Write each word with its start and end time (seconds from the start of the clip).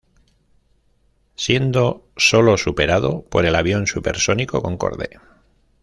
Siendo 1.35 2.09
solo 2.17 2.57
superado 2.57 3.21
por 3.27 3.45
el 3.45 3.53
avión 3.55 3.85
supersónico 3.85 4.59
Concorde. 4.63 5.19